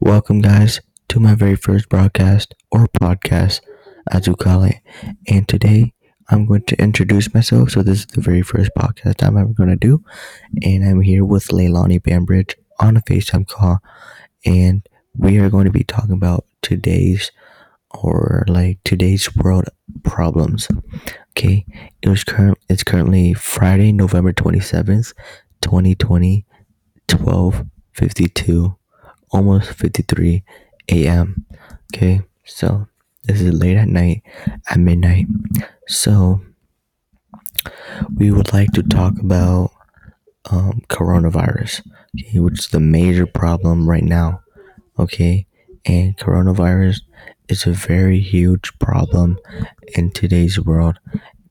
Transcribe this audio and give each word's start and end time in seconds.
Welcome, 0.00 0.42
guys, 0.42 0.80
to 1.08 1.18
my 1.18 1.34
very 1.34 1.56
first 1.56 1.88
broadcast 1.88 2.54
or 2.70 2.88
podcast, 2.88 3.60
as 4.10 4.26
you 4.26 4.36
call 4.36 4.64
it. 4.64 4.76
And 5.28 5.48
today 5.48 5.94
I'm 6.28 6.44
going 6.44 6.64
to 6.64 6.80
introduce 6.80 7.32
myself. 7.32 7.70
So, 7.70 7.82
this 7.82 8.00
is 8.00 8.06
the 8.06 8.20
very 8.20 8.42
first 8.42 8.70
podcast 8.76 9.26
I'm 9.26 9.38
ever 9.38 9.52
going 9.52 9.70
to 9.70 9.76
do. 9.76 10.04
And 10.62 10.84
I'm 10.84 11.00
here 11.00 11.24
with 11.24 11.48
Leilani 11.48 12.02
Bambridge 12.02 12.56
on 12.80 12.96
a 12.98 13.00
FaceTime 13.00 13.46
call. 13.48 13.78
And 14.44 14.86
we 15.14 15.38
are 15.38 15.48
going 15.48 15.64
to 15.64 15.70
be 15.70 15.84
talking 15.84 16.12
about 16.12 16.44
today's 16.60 17.32
or 17.92 18.44
like 18.46 18.78
today's 18.84 19.34
world 19.36 19.68
problems. 20.04 20.68
Okay, 21.30 21.64
it 22.02 22.08
was 22.08 22.24
current. 22.24 22.58
It's 22.68 22.84
currently 22.84 23.34
Friday, 23.34 23.92
November 23.92 24.32
twenty 24.32 24.60
seventh, 24.60 25.12
twenty 25.60 25.94
twenty, 25.94 26.46
twelve 27.08 27.64
fifty 27.92 28.28
two, 28.28 28.76
almost 29.30 29.72
fifty 29.72 30.02
three 30.02 30.44
a.m. 30.90 31.46
Okay, 31.94 32.22
so 32.44 32.86
this 33.24 33.40
is 33.40 33.52
late 33.52 33.76
at 33.76 33.88
night, 33.88 34.22
at 34.68 34.78
midnight. 34.78 35.26
So 35.86 36.40
we 38.16 38.30
would 38.30 38.52
like 38.52 38.72
to 38.72 38.82
talk 38.82 39.18
about 39.20 39.72
um, 40.50 40.82
coronavirus, 40.88 41.82
okay, 42.18 42.38
which 42.38 42.60
is 42.60 42.68
the 42.68 42.80
major 42.80 43.26
problem 43.26 43.88
right 43.88 44.04
now. 44.04 44.42
Okay, 44.98 45.46
and 45.84 46.16
coronavirus 46.16 47.02
is 47.48 47.66
a 47.66 47.72
very 47.72 48.20
huge 48.20 48.76
problem 48.78 49.38
in 49.96 50.10
today's 50.10 50.60
world 50.60 50.98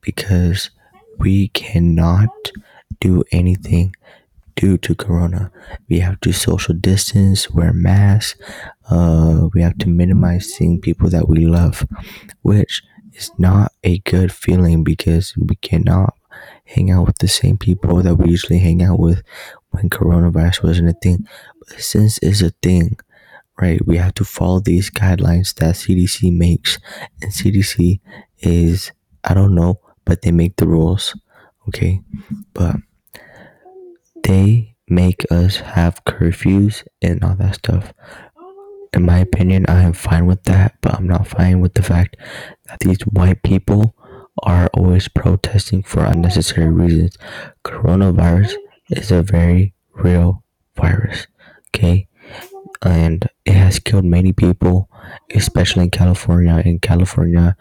because 0.00 0.70
we 1.18 1.48
cannot 1.48 2.28
do 3.00 3.24
anything 3.32 3.94
due 4.58 4.76
to 4.76 4.94
corona. 4.94 5.52
We 5.88 6.00
have 6.00 6.20
to 6.20 6.32
social 6.32 6.74
distance, 6.74 7.48
wear 7.48 7.72
masks, 7.72 8.38
uh, 8.90 9.48
we 9.54 9.62
have 9.62 9.78
to 9.78 9.88
minimize 9.88 10.52
seeing 10.52 10.80
people 10.80 11.08
that 11.10 11.28
we 11.28 11.46
love, 11.46 11.86
which 12.42 12.82
is 13.14 13.30
not 13.38 13.72
a 13.84 13.98
good 14.00 14.32
feeling 14.32 14.82
because 14.82 15.34
we 15.36 15.54
cannot 15.56 16.14
hang 16.64 16.90
out 16.90 17.06
with 17.06 17.18
the 17.18 17.28
same 17.28 17.56
people 17.56 18.02
that 18.02 18.16
we 18.16 18.30
usually 18.30 18.58
hang 18.58 18.82
out 18.82 18.98
with 18.98 19.22
when 19.70 19.88
coronavirus 19.88 20.64
wasn't 20.64 20.88
a 20.88 20.94
thing. 21.02 21.24
But 21.60 21.80
since 21.80 22.18
it's 22.20 22.42
a 22.42 22.50
thing, 22.60 22.98
right? 23.60 23.84
We 23.86 23.96
have 23.96 24.14
to 24.14 24.24
follow 24.24 24.58
these 24.58 24.90
guidelines 24.90 25.54
that 25.54 25.76
CDC 25.76 26.36
makes, 26.36 26.78
and 27.22 27.30
CDC 27.32 28.00
is 28.38 28.90
I 29.22 29.34
don't 29.34 29.54
know, 29.54 29.80
but 30.04 30.22
they 30.22 30.32
make 30.32 30.56
the 30.56 30.66
rules, 30.66 31.14
okay? 31.68 32.00
But 32.54 32.76
they 34.28 34.76
make 34.88 35.24
us 35.30 35.56
have 35.56 36.04
curfews 36.04 36.86
and 37.00 37.24
all 37.24 37.34
that 37.36 37.56
stuff. 37.56 37.92
In 38.92 39.02
my 39.04 39.18
opinion, 39.18 39.64
I 39.68 39.82
am 39.82 39.94
fine 39.94 40.26
with 40.26 40.42
that, 40.44 40.76
but 40.80 40.94
I'm 40.94 41.06
not 41.06 41.26
fine 41.26 41.60
with 41.60 41.74
the 41.74 41.82
fact 41.82 42.16
that 42.66 42.80
these 42.80 43.00
white 43.02 43.42
people 43.42 43.94
are 44.42 44.68
always 44.74 45.08
protesting 45.08 45.82
for 45.82 46.04
unnecessary 46.04 46.68
reasons. 46.68 47.16
Coronavirus 47.64 48.54
is 48.90 49.10
a 49.10 49.22
very 49.22 49.74
real 49.94 50.44
virus, 50.76 51.26
okay? 51.68 52.06
And 52.82 53.28
it 53.44 53.54
has 53.54 53.78
killed 53.78 54.04
many 54.04 54.32
people, 54.32 54.88
especially 55.34 55.84
in 55.84 55.90
California. 55.90 56.62
And 56.64 56.80
California 56.80 57.56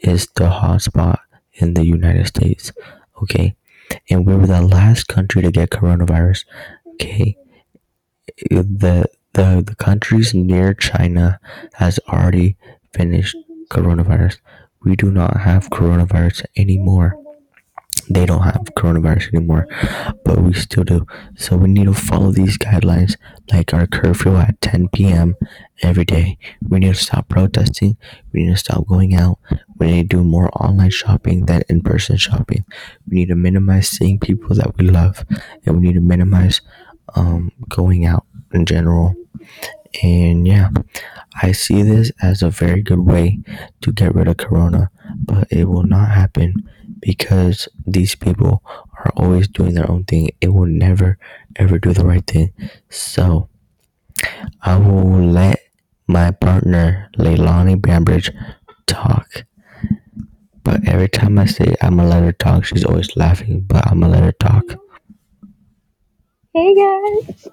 is 0.00 0.26
the 0.34 0.48
hotspot 0.48 1.18
in 1.54 1.74
the 1.74 1.84
United 1.84 2.26
States. 2.26 2.72
Okay. 3.22 3.54
And 4.10 4.26
we 4.26 4.34
were 4.34 4.46
the 4.46 4.62
last 4.62 5.08
country 5.08 5.42
to 5.42 5.50
get 5.50 5.70
coronavirus. 5.70 6.44
Okay. 6.94 7.36
The 8.50 9.06
the, 9.32 9.62
the 9.66 9.74
countries 9.74 10.32
near 10.32 10.72
China 10.72 11.38
has 11.74 12.00
already 12.08 12.56
finished 12.94 13.36
coronavirus. 13.70 14.38
We 14.82 14.96
do 14.96 15.10
not 15.10 15.36
have 15.40 15.68
coronavirus 15.68 16.46
anymore 16.56 17.18
they 18.08 18.26
don't 18.26 18.42
have 18.42 18.62
coronavirus 18.76 19.34
anymore, 19.34 19.66
but 20.24 20.38
we 20.38 20.52
still 20.52 20.84
do. 20.84 21.06
So 21.36 21.56
we 21.56 21.68
need 21.68 21.86
to 21.86 21.94
follow 21.94 22.30
these 22.30 22.56
guidelines, 22.56 23.16
like 23.52 23.74
our 23.74 23.86
curfew 23.86 24.36
at 24.36 24.60
10 24.60 24.88
p.m. 24.88 25.34
every 25.82 26.04
day. 26.04 26.38
We 26.68 26.78
need 26.78 26.94
to 26.94 27.02
stop 27.02 27.28
protesting. 27.28 27.96
We 28.32 28.44
need 28.44 28.52
to 28.52 28.56
stop 28.56 28.86
going 28.86 29.14
out. 29.14 29.38
We 29.78 29.86
need 29.86 30.10
to 30.10 30.16
do 30.16 30.24
more 30.24 30.50
online 30.62 30.90
shopping 30.90 31.46
than 31.46 31.62
in 31.68 31.82
person 31.82 32.16
shopping. 32.16 32.64
We 33.08 33.16
need 33.18 33.28
to 33.28 33.34
minimize 33.36 33.88
seeing 33.88 34.18
people 34.18 34.54
that 34.56 34.76
we 34.76 34.88
love, 34.88 35.24
and 35.64 35.76
we 35.76 35.86
need 35.88 35.94
to 35.94 36.00
minimize 36.00 36.60
um, 37.14 37.52
going 37.68 38.04
out 38.04 38.26
in 38.52 38.66
general. 38.66 39.14
And 40.02 40.46
yeah, 40.46 40.70
I 41.42 41.52
see 41.52 41.82
this 41.82 42.12
as 42.22 42.42
a 42.42 42.50
very 42.50 42.82
good 42.82 43.00
way 43.00 43.40
to 43.82 43.92
get 43.92 44.14
rid 44.14 44.28
of 44.28 44.36
corona, 44.36 44.90
but 45.14 45.48
it 45.50 45.66
will 45.66 45.84
not 45.84 46.10
happen 46.10 46.68
because 47.00 47.68
these 47.86 48.14
people 48.14 48.62
are 48.98 49.12
always 49.16 49.48
doing 49.48 49.74
their 49.74 49.90
own 49.90 50.04
thing. 50.04 50.30
It 50.40 50.48
will 50.48 50.66
never 50.66 51.18
ever 51.56 51.78
do 51.78 51.92
the 51.92 52.04
right 52.04 52.26
thing. 52.26 52.52
So 52.90 53.48
I 54.62 54.76
will 54.76 55.24
let 55.24 55.60
my 56.06 56.30
partner 56.30 57.10
Leilani 57.18 57.80
Bambridge 57.80 58.30
talk. 58.86 59.45
But 60.76 60.88
every 60.88 61.08
time 61.08 61.38
I 61.38 61.46
say 61.46 61.74
I'm 61.80 61.96
gonna 61.96 62.10
let 62.10 62.22
her 62.22 62.32
talk, 62.32 62.66
she's 62.66 62.84
always 62.84 63.16
laughing. 63.16 63.62
But 63.62 63.86
I'm 63.86 64.00
gonna 64.00 64.12
let 64.12 64.22
her 64.22 64.32
talk. 64.32 64.64
Hey 66.52 66.74
guys. 66.74 67.48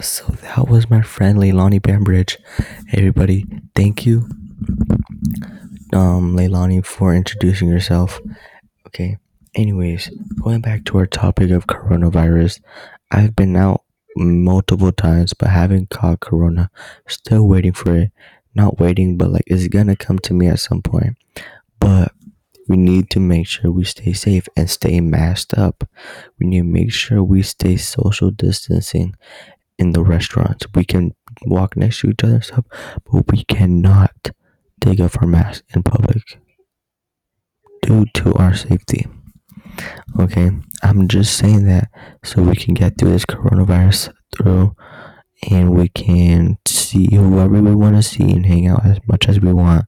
So 0.00 0.26
that 0.26 0.68
was 0.68 0.88
my 0.88 1.02
friend 1.02 1.38
Leilani 1.38 1.82
Bambridge. 1.82 2.38
Everybody, 2.92 3.46
thank 3.74 4.06
you, 4.06 4.28
um, 5.92 6.36
Leilani, 6.36 6.84
for 6.84 7.14
introducing 7.14 7.68
yourself. 7.68 8.20
Okay. 8.86 9.18
Anyways, 9.54 10.10
going 10.42 10.60
back 10.60 10.84
to 10.84 10.98
our 10.98 11.06
topic 11.06 11.50
of 11.50 11.66
coronavirus, 11.66 12.60
I've 13.10 13.34
been 13.34 13.56
out 13.56 13.82
multiple 14.16 14.92
times, 14.92 15.34
but 15.34 15.48
haven't 15.48 15.90
caught 15.90 16.20
corona. 16.20 16.70
Still 17.08 17.48
waiting 17.48 17.72
for 17.72 17.96
it. 17.96 18.12
Not 18.54 18.78
waiting, 18.78 19.16
but 19.16 19.30
like 19.30 19.44
it's 19.46 19.68
gonna 19.68 19.96
come 19.96 20.18
to 20.20 20.34
me 20.34 20.46
at 20.48 20.60
some 20.60 20.82
point. 20.82 21.16
But 21.78 22.12
we 22.68 22.76
need 22.76 23.10
to 23.10 23.20
make 23.20 23.46
sure 23.46 23.70
we 23.70 23.84
stay 23.84 24.12
safe 24.12 24.48
and 24.56 24.70
stay 24.70 25.00
masked 25.00 25.54
up. 25.54 25.88
We 26.38 26.46
need 26.46 26.60
to 26.60 26.64
make 26.64 26.92
sure 26.92 27.22
we 27.22 27.42
stay 27.42 27.76
social 27.76 28.30
distancing 28.30 29.14
in 29.78 29.92
the 29.92 30.02
restaurants. 30.02 30.66
We 30.74 30.84
can 30.84 31.14
walk 31.42 31.76
next 31.76 32.00
to 32.00 32.10
each 32.10 32.22
other 32.22 32.34
and 32.34 32.44
stuff, 32.44 32.64
but 33.10 33.30
we 33.32 33.44
cannot 33.44 34.30
take 34.80 35.00
off 35.00 35.16
our 35.20 35.26
mask 35.26 35.64
in 35.74 35.82
public 35.82 36.40
due 37.82 38.06
to 38.14 38.34
our 38.34 38.54
safety. 38.54 39.06
Okay, 40.18 40.50
I'm 40.82 41.08
just 41.08 41.36
saying 41.36 41.66
that 41.66 41.88
so 42.24 42.42
we 42.42 42.56
can 42.56 42.74
get 42.74 42.98
through 42.98 43.12
this 43.12 43.24
coronavirus 43.24 44.12
through 44.34 44.74
and 45.50 45.70
we 45.70 45.88
can 45.88 46.58
see 46.66 47.08
whoever 47.14 47.62
we 47.62 47.74
want 47.74 47.96
to 47.96 48.02
see 48.02 48.30
and 48.30 48.46
hang 48.46 48.66
out 48.66 48.84
as 48.84 48.98
much 49.06 49.28
as 49.28 49.40
we 49.40 49.52
want 49.52 49.86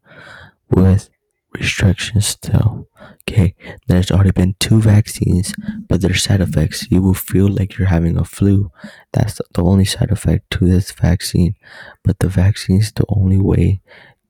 with 0.70 1.10
restrictions 1.54 2.26
still. 2.26 2.88
Okay, 3.28 3.54
there's 3.86 4.10
already 4.10 4.32
been 4.32 4.54
two 4.58 4.81
vaccines, 4.81 5.54
but 5.88 6.00
there's 6.00 6.22
side 6.22 6.41
effects. 6.41 6.91
You 6.91 7.02
will 7.02 7.14
feel 7.14 7.48
like 7.48 7.76
you're 7.76 7.88
having 7.88 8.16
a 8.16 8.25
flu. 8.25 8.70
That's 9.12 9.41
the 9.54 9.62
only 9.62 9.84
side 9.84 10.10
effect 10.10 10.50
to 10.52 10.66
this 10.66 10.91
vaccine. 10.92 11.54
But 12.02 12.19
the 12.19 12.28
vaccine 12.28 12.81
is 12.81 12.93
the 12.93 13.05
only 13.08 13.38
way 13.38 13.81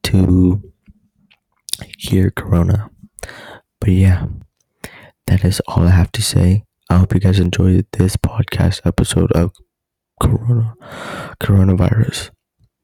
to 0.04 0.62
cure 1.98 2.30
corona. 2.30 2.90
But 3.80 3.90
yeah, 3.90 4.26
that 5.26 5.44
is 5.44 5.60
all 5.66 5.84
I 5.84 5.90
have 5.90 6.12
to 6.12 6.22
say. 6.22 6.64
I 6.90 6.98
hope 6.98 7.14
you 7.14 7.20
guys 7.20 7.40
enjoyed 7.40 7.86
this 7.92 8.16
podcast 8.16 8.80
episode 8.84 9.32
of 9.32 9.52
Corona 10.20 10.74
coronavirus. 11.40 12.30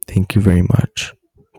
Thank 0.07 0.35
you 0.35 0.41
very 0.41 0.63
much. 0.63 1.15